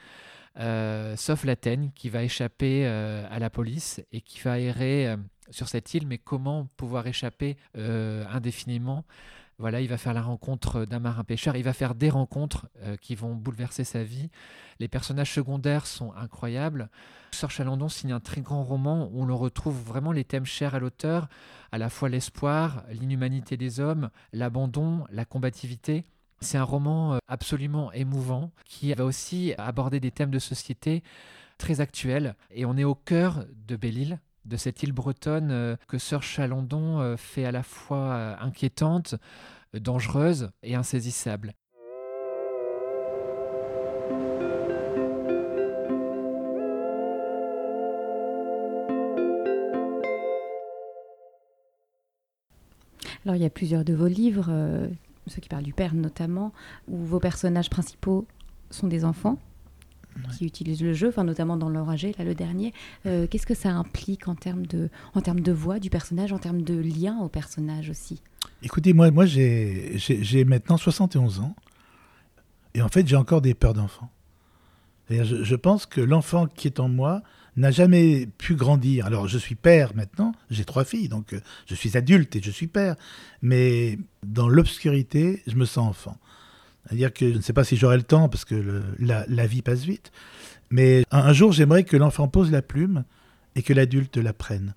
[0.59, 5.17] Euh, sauf l'Athènes qui va échapper euh, à la police et qui va errer euh,
[5.51, 6.07] sur cette île.
[6.07, 9.05] Mais comment pouvoir échapper indéfiniment?
[9.59, 12.67] Voilà, il va faire la rencontre d'un marin pêcheur, il va faire des rencontres
[13.01, 14.29] qui vont bouleverser sa vie.
[14.79, 16.89] Les personnages secondaires sont incroyables.
[17.31, 20.75] Sir Chalandon signe un très grand roman où on le retrouve vraiment les thèmes chers
[20.75, 21.27] à l'auteur,
[21.71, 26.05] à la fois l'espoir, l'inhumanité des hommes, l'abandon, la combativité.
[26.39, 31.03] C'est un roman euh, absolument émouvant qui va aussi aborder des thèmes de société
[31.57, 32.35] très actuels.
[32.51, 36.99] Et on est au cœur de Belle-Île, de cette île bretonne euh, que Sir Chalandon
[36.99, 39.15] euh, fait à la fois inquiétante,
[39.73, 41.53] dangereuse et insaisissable.
[53.25, 54.49] Alors il y a plusieurs de vos livres
[55.29, 56.53] ceux qui parlent du père notamment,
[56.87, 58.25] où vos personnages principaux
[58.69, 59.37] sont des enfants
[60.37, 62.73] qui utilisent le jeu, enfin notamment dans l'oragé, là le dernier.
[63.05, 66.39] Euh, qu'est-ce que ça implique en termes de, en termes de voix du personnage, en
[66.39, 68.21] termes de lien au personnage aussi?
[68.63, 71.55] Écoutez, moi, moi j'ai maintenant 71 ans,
[72.73, 74.09] et en fait j'ai encore des peurs d'enfants.
[75.09, 77.21] Je, je pense que l'enfant qui est en moi
[77.57, 79.05] n'a jamais pu grandir.
[79.05, 82.51] Alors je suis père maintenant, j'ai trois filles, donc euh, je suis adulte et je
[82.51, 82.95] suis père,
[83.41, 86.17] mais dans l'obscurité, je me sens enfant.
[86.85, 89.83] C'est-à-dire que je ne sais pas si j'aurai le temps, parce que la, vie passe
[89.83, 90.11] vite,
[90.69, 93.03] mais un, jour j'aimerais que l'enfant pose la plume
[93.55, 94.73] et que l'adulte la prenne.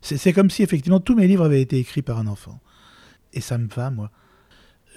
[0.00, 2.60] C'est comme si effectivement tous mes livres avaient été écrits par un enfant.
[3.32, 4.12] Et ça me va, moi.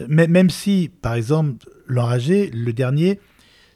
[0.08, 3.20] Mais, même si, par exemple, L'Enragé, le dernier,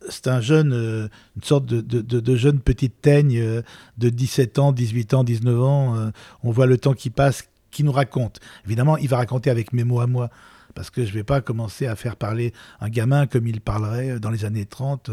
[0.10, 3.62] c'est un jeune, euh, une sorte de, de, jeune petite teigne euh,
[3.97, 5.95] de 17 ans, 18 ans, 19 ans.
[5.95, 6.10] Euh,
[6.43, 8.39] on voit le temps qui passe, qui nous raconte.
[8.65, 10.29] Évidemment, il va raconter avec mes mots à moi.
[10.73, 14.19] Parce que je ne vais pas commencer à faire parler un gamin comme il parlerait
[14.19, 15.10] dans les années 30.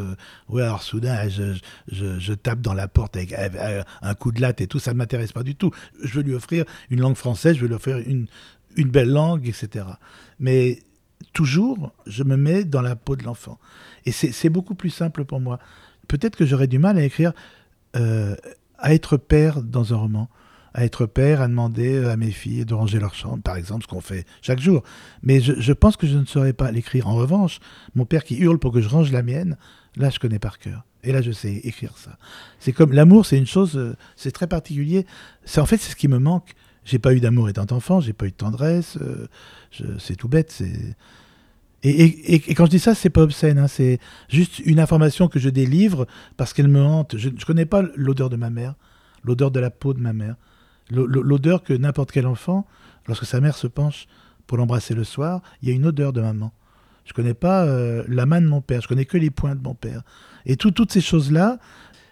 [0.49, 4.66] oui, alors soudain, je, je, tape dans la porte avec, un coup de latte et
[4.66, 5.71] tout, ça ne m'intéresse pas du tout.
[6.03, 8.27] Je veux lui offrir une langue française, je veux lui offrir une,
[8.75, 9.85] une belle langue, etc.
[10.40, 10.81] Mais
[11.33, 13.59] toujours, je me mets dans la peau de l'enfant.
[14.07, 15.59] Et c'est beaucoup plus simple pour moi.
[16.09, 17.33] Peut-être que j'aurais du mal à écrire,
[17.97, 18.35] euh,
[18.79, 20.29] à être père dans un roman,
[20.75, 23.88] à être père, à demander à mes filles de ranger leur chambre, par exemple, ce
[23.88, 24.83] qu'on fait chaque jour.
[25.23, 27.09] Mais je, pense que je ne saurais pas l'écrire.
[27.09, 27.61] En revanche,
[27.95, 29.57] mon père qui hurle pour que je range la mienne,
[29.97, 30.85] là, je connais par cœur.
[31.05, 32.17] Et là, je sais écrire ça.
[32.59, 35.05] C'est comme l'amour, c'est une chose, euh, c'est très particulier.
[35.57, 36.55] En fait, c'est ce qui me manque.
[36.85, 38.99] J'ai pas eu d'amour étant enfant, j'ai pas eu de tendresse.
[39.01, 39.29] Euh,
[39.99, 40.51] c'est tout bête.
[40.51, 40.97] C'est
[41.83, 45.49] et, quand je dis ça, c'est pas obscène, hein, c'est juste une information que je
[45.49, 47.16] délivre parce qu'elle me hante.
[47.16, 48.75] Je ne connais pas l'odeur de ma mère,
[49.25, 50.37] l'odeur de la peau de ma mère,
[50.90, 52.66] l'odeur que n'importe quel enfant,
[53.09, 54.07] lorsque sa mère se penche
[54.47, 56.53] pour l'embrasser le soir, il y a une odeur de maman.
[57.05, 59.62] Je connais pas euh, la main de mon père, je connais que les poings de
[59.62, 60.03] mon père.
[60.47, 61.59] Et toutes ces choses-là,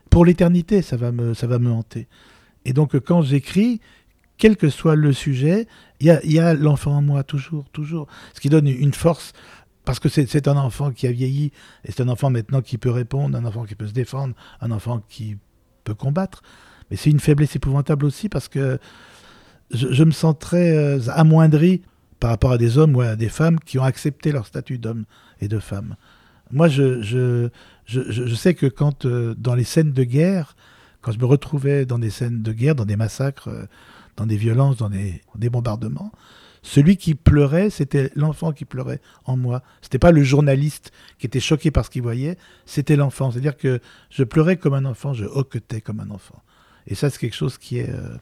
[0.09, 2.09] pour l'éternité, ça va me, ça va me hanter.
[2.65, 3.81] Et donc quand j'écris,
[4.41, 5.69] quel que soit le sujet,
[6.01, 8.09] il y a, l'enfant en moi, toujours, toujours.
[8.35, 9.35] Ce qui donne une force
[9.91, 11.51] parce que c'est un enfant qui a vieilli,
[11.85, 14.71] et c'est un enfant maintenant qui peut répondre, un enfant qui peut se défendre, un
[14.71, 15.37] enfant qui
[15.83, 16.43] peut combattre.
[16.89, 18.79] Mais c'est une faiblesse épouvantable aussi parce que
[19.73, 21.83] je, me sens très euh, amoindri
[22.21, 25.07] par rapport à des hommes ou à des femmes qui ont accepté leur statut d'homme
[25.41, 25.97] et de femme.
[26.53, 27.51] Moi, je,
[28.37, 30.55] sais que quand, euh, dans les scènes de guerre,
[31.01, 33.65] quand je me retrouvais dans des scènes de guerre, dans des massacres, euh,
[34.17, 36.13] dans des violences, dans des bombardements,
[36.63, 39.63] celui qui pleurait, c'était l'enfant qui pleurait en moi.
[39.81, 43.31] C'était pas le journaliste qui était choqué par ce qu'il voyait, c'était l'enfant.
[43.31, 46.43] C'est-à-dire que je pleurais comme un enfant, je hoquetais comme un enfant.
[46.87, 48.17] Et ça, c'est quelque chose qui est euh,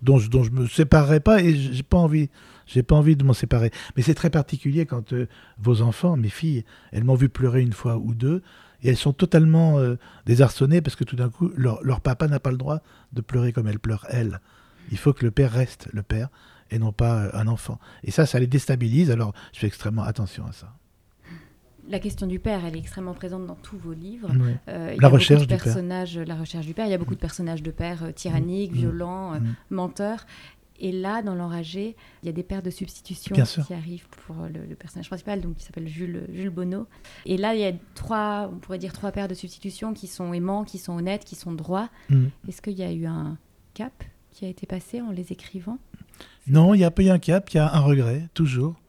[0.00, 2.30] dont, je, dont je me séparerai pas et j'ai pas envie.
[2.66, 3.70] J'ai pas envie de m'en séparer.
[3.96, 5.26] Mais c'est très particulier quand euh,
[5.58, 8.42] vos enfants, mes filles, elles m'ont vu pleurer une fois ou deux
[8.82, 12.40] et elles sont totalement euh, désarçonnées parce que tout d'un coup, leur, leur papa n'a
[12.40, 12.80] pas le droit
[13.12, 14.40] de pleurer comme elles pleurent, elles.
[14.90, 16.28] Il faut que le père reste le père
[16.72, 17.78] et non pas un enfant.
[18.02, 19.10] Et ça, ça les déstabilise.
[19.10, 20.74] Alors, je fais extrêmement attention à ça.
[21.88, 24.30] La question du père, elle est extrêmement présente dans tous vos livres.
[24.68, 25.82] Euh, la recherche du père.
[26.26, 26.86] La recherche du père.
[26.86, 28.76] Il y a beaucoup de personnages de pères euh, tyranniques, mm.
[28.76, 29.54] violents, euh, mm.
[29.70, 30.26] menteurs.
[30.78, 34.74] Et là, dans l'enragé, il y a des pères de substitution qui arrivent pour le,
[34.74, 36.86] personnage principal, donc qui s'appelle Jules, Jules Bonneau.
[37.24, 40.32] Et là, il y a trois, on pourrait dire trois pères de substitution qui sont
[40.32, 41.88] aimants, qui sont honnêtes, qui sont droits.
[42.10, 42.26] Mm.
[42.48, 43.36] Est-ce qu'il y a eu un
[43.74, 43.92] cap
[44.30, 45.78] qui a été passé en les écrivant?
[46.46, 48.80] Non, il n'y a pas eu un cap, il y a un regret, toujours.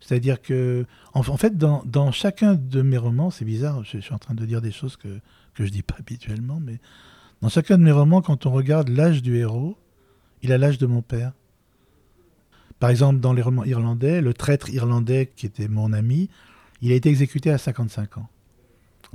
[0.00, 4.34] C'est-à-dire que, en, fait, dans, chacun de mes romans, c'est bizarre, je, suis en train
[4.34, 5.08] de dire des choses que,
[5.54, 6.78] que je dis pas habituellement, mais
[7.42, 9.76] dans chacun de mes romans, quand on regarde l'âge du héros,
[10.42, 11.32] il a l'âge de mon père.
[12.78, 16.28] Par exemple, dans les romans irlandais, le traître irlandais qui était mon ami,
[16.82, 18.28] il a été exécuté à 55 ans.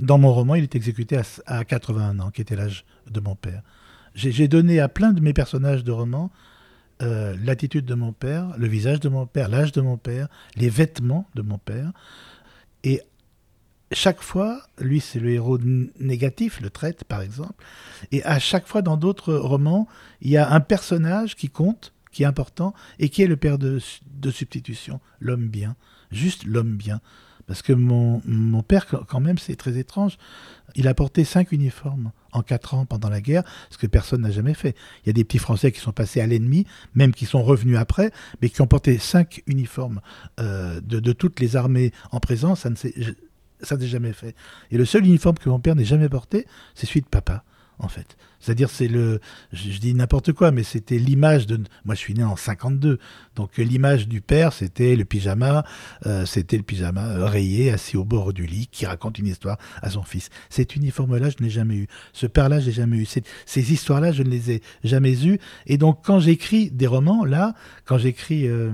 [0.00, 3.36] Dans mon roman, il est exécuté à, à 81 ans, qui était l'âge de mon
[3.36, 3.62] père.
[4.14, 6.30] J'ai donné à plein de mes personnages de romans
[7.02, 10.68] euh, l'attitude de mon père, le visage de mon père, l'âge de mon père, les
[10.68, 11.92] vêtements de mon père.
[12.84, 13.02] Et
[13.92, 15.58] chaque fois, lui c'est le héros
[16.00, 17.64] négatif, le traite par exemple,
[18.10, 19.86] et à chaque fois dans d'autres romans,
[20.20, 23.58] il y a un personnage qui compte, qui est important, et qui est le père
[23.58, 23.80] de,
[24.14, 25.76] de substitution, l'homme bien,
[26.10, 27.00] juste l'homme bien.
[27.46, 30.16] Parce que mon, mon père, quand même, c'est très étrange,
[30.74, 34.30] il a porté cinq uniformes en quatre ans pendant la guerre, ce que personne n'a
[34.30, 34.74] jamais fait.
[35.04, 37.78] Il y a des petits Français qui sont passés à l'ennemi, même qui sont revenus
[37.78, 40.00] après, mais qui ont porté cinq uniformes
[40.40, 42.60] euh, de, toutes les armées en présence.
[42.60, 42.76] Ça ne
[43.62, 44.34] ça n'est jamais fait.
[44.70, 47.44] Et le seul uniforme que mon père n'ait jamais porté, c'est celui de papa
[47.78, 48.16] en fait.
[48.42, 49.20] C'est-à-dire, c'est le.
[49.52, 51.60] Je, dis n'importe quoi, mais c'était l'image de.
[51.84, 52.98] Moi, je suis né en 52.
[53.36, 55.64] Donc, l'image du père, c'était le pyjama.
[56.06, 59.58] Euh, c'était le pyjama euh, rayé, assis au bord du lit, qui raconte une histoire
[59.80, 60.28] à son fils.
[60.50, 61.86] Cet uniforme-là, je n'ai jamais eu.
[62.12, 63.06] Ce père-là, je n'ai jamais eu.
[63.46, 65.38] Ces histoires-là, je ne les ai jamais eues.
[65.66, 68.72] Et donc, quand j'écris des romans, là, quand j'écris euh,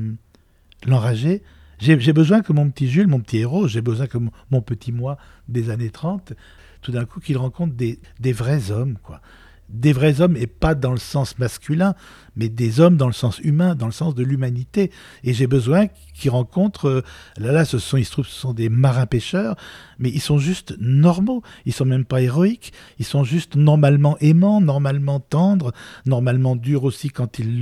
[0.86, 1.42] L'Enragé,
[1.78, 4.18] j'ai besoin que mon petit Jules, mon petit héros, j'ai besoin que
[4.50, 6.32] mon petit moi des années 30
[6.80, 9.20] tout d'un coup qu'il rencontre des, des, vrais hommes, quoi.
[9.68, 11.94] Des vrais hommes, et pas dans le sens masculin,
[12.36, 14.90] mais des hommes dans le sens humain, dans le sens de l'humanité.
[15.24, 17.02] Et j'ai besoin qu'ils rencontrent, euh,
[17.36, 19.56] là, là, ce sont, ce sont des marins-pêcheurs,
[19.98, 21.42] mais ils sont juste normaux.
[21.66, 22.72] Ils sont même pas héroïques.
[22.98, 25.72] Ils sont juste normalement aimants, normalement tendres,
[26.06, 27.60] normalement durs aussi quand il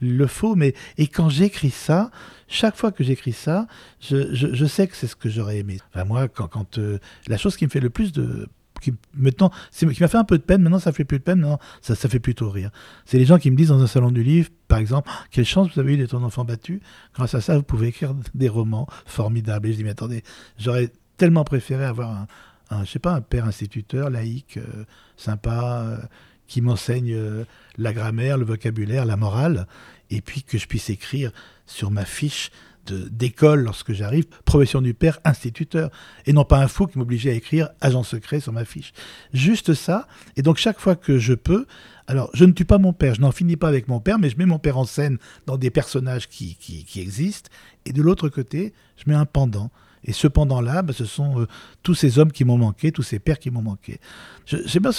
[0.00, 0.56] le, faut.
[0.56, 2.10] Mais, et quand j'écris ça,
[2.48, 3.66] chaque fois que j'écris ça,
[4.00, 5.78] je, sais que c'est ce que j'aurais aimé.
[5.92, 8.48] Enfin, moi, quand, quand euh, la chose qui me fait le plus de
[8.84, 11.40] qui maintenant, qui m'a fait un peu de peine, maintenant ça fait plus de peine,
[11.40, 12.70] non, ça, fait plutôt rire.
[13.04, 15.68] C'est les gens qui me disent dans un salon du livre, par exemple, quelle chance
[15.74, 16.80] vous avez eu d'être un enfant battu,
[17.14, 19.68] grâce à ça vous pouvez écrire des romans formidables.
[19.68, 20.22] Et je dis, mais attendez,
[20.58, 22.26] j'aurais tellement préféré avoir
[22.70, 24.84] un, je sais pas, un père instituteur, laïque, euh,
[25.16, 25.98] sympa, euh,
[26.46, 27.44] qui m'enseigne euh,
[27.78, 29.66] la grammaire, le vocabulaire, la morale,
[30.10, 31.30] et puis que je puisse écrire
[31.66, 32.50] sur ma fiche
[32.92, 35.90] d'école lorsque j'arrive, profession du père, instituteur,
[36.26, 38.92] et non pas un fou qui m'obligeait à écrire agent secret sur ma fiche.
[39.32, 41.66] Juste ça, et donc chaque fois que je peux,
[42.06, 44.30] alors je ne tue pas mon père, je n'en finis pas avec mon père, mais
[44.30, 47.50] je mets mon père en scène dans des personnages qui, qui, existent,
[47.86, 49.70] et de l'autre côté, je mets un pendant.
[50.06, 51.48] Et ce pendant-là, bah, ce sont euh,
[51.82, 54.00] tous ces hommes qui m'ont manqué, tous ces pères qui m'ont manqué.
[54.44, 54.90] Je, sais pas,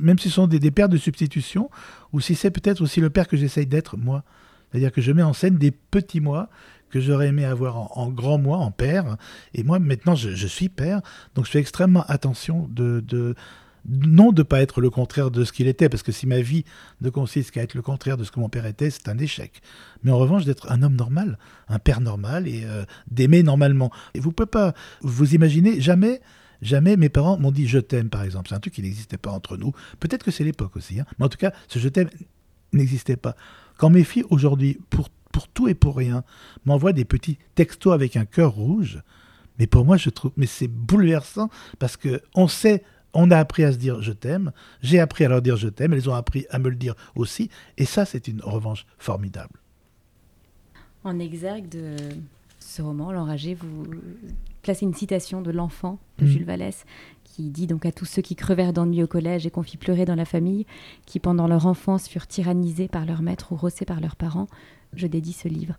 [0.00, 1.70] même si ce sont des, des pères de substitution,
[2.12, 4.24] ou si c'est peut-être aussi le père que j'essaye d'être, moi.
[4.70, 6.48] C'est-à-dire que je mets en scène des petits moi
[6.90, 9.16] que j'aurais aimé avoir en, grand moi, en père.
[9.54, 11.00] Et moi, maintenant, je, suis père,
[11.34, 13.34] donc je fais extrêmement attention de,
[13.88, 16.64] non de pas être le contraire de ce qu'il était, parce que si ma vie
[17.00, 19.62] ne consiste qu'à être le contraire de ce que mon père était, c'est un échec.
[20.02, 23.90] Mais en revanche, d'être un homme normal, un père normal et euh, d'aimer normalement.
[24.14, 26.20] Et vous pouvez pas vous imaginer jamais.
[26.62, 28.50] Jamais mes parents m'ont dit je t'aime, par exemple.
[28.50, 29.72] C'est un truc qui n'existait pas entre nous.
[29.98, 31.00] Peut-être que c'est l'époque aussi.
[31.00, 31.06] Hein.
[31.18, 32.10] Mais en tout cas, ce je t'aime
[32.72, 33.34] n'existait pas.
[33.78, 36.24] Quand mes filles, aujourd'hui, pour pour tout et pour rien,
[36.64, 39.02] m'envoie des petits textos avec un cœur rouge.
[39.58, 43.64] Mais pour moi, je trouve, mais c'est bouleversant parce que on sait, on a appris
[43.64, 46.46] à se dire je t'aime, j'ai appris à leur dire je t'aime, elles ont appris
[46.50, 49.60] à me le dire aussi, et ça, c'est une revanche formidable.
[51.04, 51.96] En exergue de
[52.58, 53.84] ce roman, L'Enragé, vous
[54.62, 56.30] placez une citation de l'enfant de Mhm.
[56.30, 56.84] Jules Vallès
[57.24, 60.04] qui dit donc à tous ceux qui crevèrent d'ennui au collège et qu'on fit pleurer
[60.04, 60.66] dans la famille,
[61.06, 64.48] qui pendant leur enfance furent tyrannisés par leur maître ou rossés par leurs parents,
[64.94, 65.76] je dédie ce livre.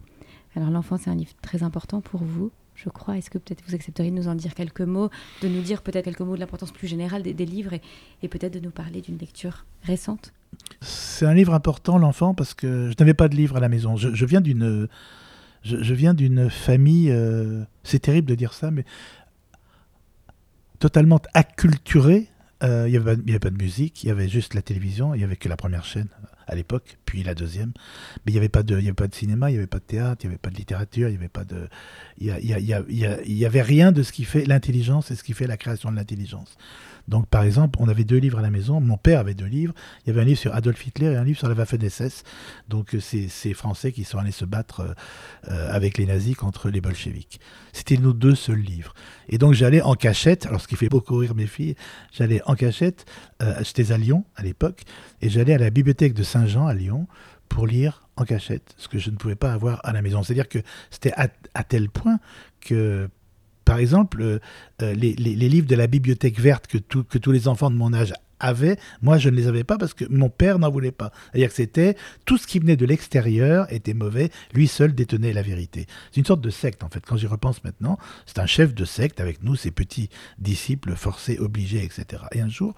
[0.56, 3.18] Alors l'enfance, c'est un livre très important pour vous, je crois.
[3.18, 5.10] Est-ce que peut-être vous accepteriez de nous en dire quelques mots,
[5.42, 7.74] de nous dire peut-être quelques mots de l'importance plus générale des, livres
[8.22, 10.34] et, peut-être de nous parler d'une lecture récente?
[10.82, 13.96] C'est un livre important, l'enfant, parce que je n'avais pas de livre à la maison.
[13.96, 14.90] Je, viens d'une,
[15.64, 17.12] je, viens d'une famille.
[17.12, 18.84] euh, c'est terrible de dire ça, mais
[20.80, 22.28] totalement acculturée.
[22.64, 25.20] Euh, Il n'y avait, avait pas de musique, il y avait juste la télévision, il
[25.20, 26.10] n'y avait que la première chaîne
[26.52, 27.72] à l'époque, puis la deuxième.
[28.26, 29.84] Mais il n'y avait, pas de- avait pas de cinéma, il n'y avait pas de
[29.86, 31.68] théâtre, il n'y avait pas de littérature, il n'y avait pas de.
[32.20, 35.34] Il y, y y y avait rien de ce qui fait l'intelligence et ce qui
[35.34, 36.58] fait la création de l'intelligence.
[37.08, 38.80] Donc, par exemple, on avait deux livres à la maison.
[38.80, 39.74] Mon père avait deux livres.
[40.06, 42.24] Il y avait un livre sur Adolf Hitler et un livre sur la Waffen-SS.
[42.70, 44.94] Donc, euh, c'est ces Français qui sont allés se battre euh,
[45.50, 47.40] euh, avec les nazis contre les bolcheviks.
[47.74, 48.94] C'était nos deux seuls livres.
[49.30, 50.46] Et donc, j'allais en cachette.
[50.46, 51.76] Alors, ce qui fait beaucoup rire mes filles,
[52.14, 53.06] j'allais en cachette.
[53.42, 54.84] Euh, J'étais à Lyon à l'époque.
[55.22, 57.08] Et j'allais à la bibliothèque de Saint-Jean à Lyon
[57.50, 60.24] pour lire en cachette, ce que je ne pouvais pas avoir à la maison.
[60.24, 62.20] C'est-à-dire que c'était à, tel point
[62.62, 63.10] que,
[63.66, 64.40] par exemple, euh,
[64.82, 67.76] euh, les, les- livres de la bibliothèque verte que, tout- que tous les enfants de
[67.76, 70.92] mon âge avaient, moi je ne les avais pas parce que mon père n'en voulait
[70.92, 71.12] pas.
[71.32, 75.42] C'est-à-dire que c'était tout ce qui venait de l'extérieur était mauvais, lui seul détenait la
[75.44, 75.86] vérité.
[76.12, 77.04] C'est une sorte de secte en fait.
[77.06, 81.38] Quand j'y repense maintenant, c'est un chef de secte avec nous, ses petits disciples forcés,
[81.38, 82.24] obligés, etc.
[82.32, 82.74] Et un jour,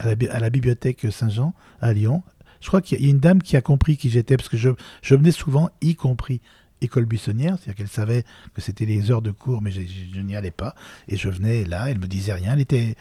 [0.00, 2.22] à la, à la bibliothèque Saint-Jean à Lyon,
[2.64, 4.70] je crois qu'il y a une dame qui a compris qui j'étais parce que je,
[5.14, 6.40] venais souvent, y compris
[6.80, 8.24] école buissonnière, c'est-à-dire qu'elle savait
[8.54, 9.80] que c'était les heures de cours, mais je,
[10.20, 10.74] n'y allais pas.
[11.06, 12.54] Et je venais là, elle me disait rien.
[12.54, 12.94] Elle était.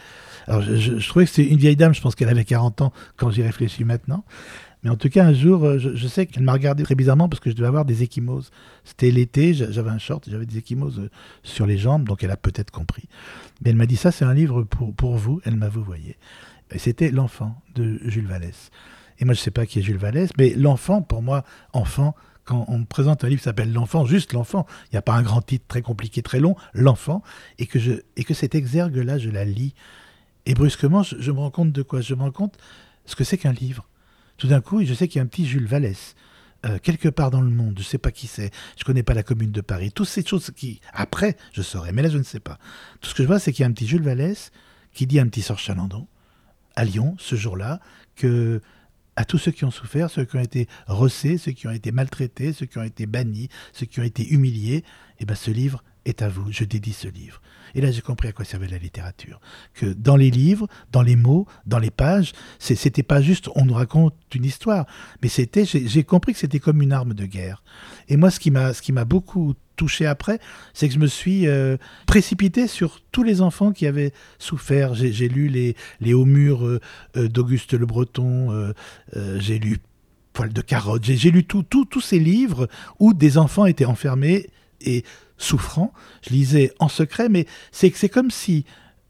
[0.48, 3.32] Alors je, trouvais que c'était une vieille dame, je pense qu'elle avait 40 ans quand
[3.32, 4.26] j'y réfléchis maintenant.
[4.84, 7.40] Mais en tout cas, un jour, euh, je, sais qu'elle m'a regardé très bizarrement parce
[7.40, 8.52] que je devais avoir des échymoses.
[8.84, 11.10] C'était l'été, j'a- j'avais un short, j'avais des échymoses euh,
[11.42, 13.08] sur les jambes, donc elle a peut-être compris.
[13.62, 15.40] Mais elle m'a dit ça, c'est un livre pour, vous.
[15.46, 16.18] Elle m'a vous voyez.
[16.76, 18.72] C'était L'enfant de Jules Vallès.
[19.20, 22.16] Et moi, je ne sais pas qui est Jules Vallès, mais l'enfant, pour moi, enfant,
[22.46, 25.14] quand on me présente un livre qui s'appelle L'enfant, juste l'enfant, il n'y a pas
[25.14, 27.24] un grand titre très compliqué, très long, L'enfant,
[27.58, 29.74] et que, je, et que cette exergue-là, je la lis.
[30.46, 32.02] Et brusquement, je, me rends compte de quoi?
[32.02, 32.58] Je me rends compte
[33.06, 33.88] ce que c'est qu'un livre.
[34.38, 36.16] Tout d'un coup, je sais qu'il y a un petit Jules Vallès.
[36.66, 39.14] euh, quelque part dans le monde, je ne sais pas qui c'est, je connais pas
[39.14, 42.24] la commune de Paris, toutes ces choses qui, après, je saurais, mais là, je ne
[42.24, 42.58] sais pas.
[43.02, 44.52] Tout ce que je vois, c'est qu'il y a un petit Jules Vallès
[44.94, 46.08] qui dit à un petit Sorge Chalandon,
[46.76, 47.80] à Lyon, ce jour-là,
[48.16, 48.62] que
[49.16, 51.92] à tous ceux qui ont souffert, ceux qui ont été rossés, ceux qui ont été
[51.92, 54.84] maltraités, ceux qui ont été bannis, ceux qui ont été humiliés,
[55.20, 57.42] eh ben ce livre est à vous, je dédie ce livre.
[57.76, 59.40] Et là, j'ai compris à quoi servait la littérature.
[59.74, 63.74] Que dans les livres, dans les mots, dans les pages, c'était pas juste on nous
[63.74, 64.86] raconte une histoire,
[65.22, 67.64] mais c'était, j'ai compris que c'était comme une arme de guerre.
[68.10, 70.40] Et moi, ce qui m'a beaucoup touché après,
[70.74, 74.94] c'est que je me suis euh, précipité sur tous les enfants qui avaient souffert.
[74.94, 76.80] J'ai lu les, les hauts murs euh,
[77.18, 78.74] euh, d'Auguste Le Breton,
[79.38, 79.80] j'ai lu
[80.34, 82.68] Poil de carotte, j'ai lu tout, tout- tous ces livres
[83.00, 84.50] où des enfants étaient enfermés
[84.82, 85.04] et
[85.38, 85.94] souffrant.
[86.28, 88.66] Je lisais en secret, mais c'est c'est comme si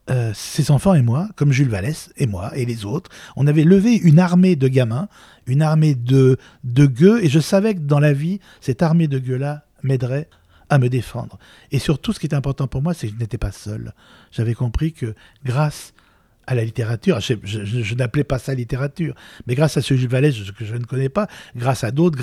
[0.09, 3.63] euh, ces enfants et moi, comme Jules Vallès et moi et les autres, on avait
[3.63, 5.07] levé une armée de gamins,
[5.47, 9.17] une armée de, de gueux, et je savais que dans la vie, cette armée de
[9.17, 10.27] gueux-là m'aiderait
[10.73, 11.37] à me défendre.
[11.71, 13.93] Et surtout, ce qui est important pour moi, c'est que je n'étais pas seul.
[14.31, 15.13] J'avais compris que
[15.45, 15.93] grâce
[16.47, 19.15] à la littérature, je, n'appelais pas ça littérature,
[19.47, 22.17] mais grâce à ce Jules Vallès que je ne connais pas, grâce à d'autres,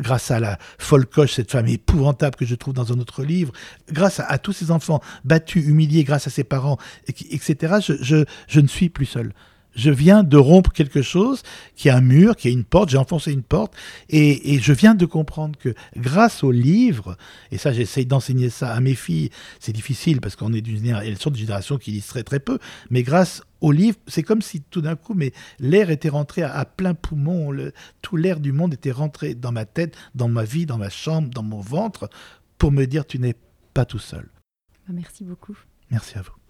[0.00, 3.52] grâce à la folle coche, cette femme épouvantable que je trouve dans un autre livre,
[3.90, 8.66] grâce à, à tous ces enfants battus, humiliés, grâce à ses parents, etc., je ne
[8.66, 9.32] suis plus seul.
[9.74, 11.42] Je viens de rompre quelque chose,
[11.74, 13.74] qui a un mur, qui a une porte, j'ai enfoncé une porte,
[14.08, 17.16] et, et je viens de comprendre que grâce au livre,
[17.50, 21.18] et ça j'essaye d'enseigner ça à mes filles, c'est difficile parce qu'on est d'une elles
[21.18, 22.58] sont d'une génération qui lisent très très peu,
[22.90, 26.54] mais grâce au livre, c'est comme si tout d'un coup, mais l'air était rentré à,
[26.54, 30.44] à plein poumon, le- tout l'air du monde était rentré dans ma tête, dans ma
[30.44, 32.08] vie, dans ma chambre, dans mon ventre,
[32.58, 33.34] pour me dire tu n'es
[33.72, 34.28] pas tout seul.
[34.88, 35.56] Merci beaucoup.
[35.90, 36.43] Merci à vous.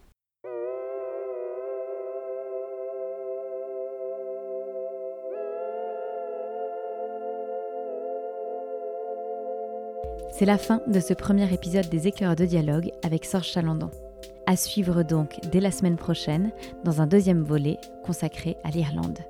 [10.32, 13.90] C'est la fin de ce premier épisode des Écœurs de dialogue avec Sorge Chalandon.
[14.46, 16.50] À suivre donc dès la semaine prochaine
[16.84, 19.20] dans un deuxième volet consacré à l'Irlande.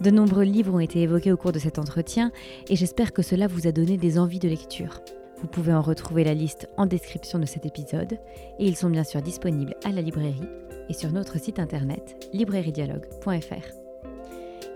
[0.00, 2.30] De nombreux livres ont été évoqués au cours de cet entretien
[2.68, 5.00] et j'espère que cela vous a donné des envies de lecture.
[5.40, 8.18] Vous pouvez en retrouver la liste en description de cet épisode
[8.58, 10.48] et ils sont bien sûr disponibles à la librairie
[10.88, 13.88] et sur notre site internet librairiedialogue.fr.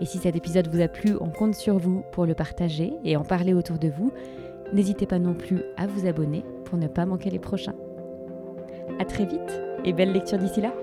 [0.01, 3.15] Et si cet épisode vous a plu, on compte sur vous pour le partager et
[3.15, 4.11] en parler autour de vous
[4.73, 7.75] N'hésitez pas non plus à vous abonner pour ne pas manquer les prochains.
[8.99, 10.73] A très vite et belle lecture d'ici là